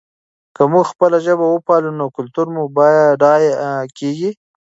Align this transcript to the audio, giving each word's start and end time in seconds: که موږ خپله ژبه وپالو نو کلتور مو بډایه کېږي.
که 0.55 0.63
موږ 0.71 0.85
خپله 0.93 1.17
ژبه 1.25 1.45
وپالو 1.49 1.89
نو 1.99 2.05
کلتور 2.17 2.47
مو 2.53 2.63
بډایه 2.75 3.51
کېږي. 3.97 4.31